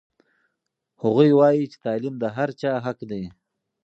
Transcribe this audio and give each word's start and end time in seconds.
هغوی 1.01 1.29
وایي 1.39 1.63
چې 1.71 1.77
تعلیم 1.85 2.15
د 2.19 2.25
هر 2.35 2.49
چا 2.61 2.71
حق 2.85 2.99
دی. 3.11 3.23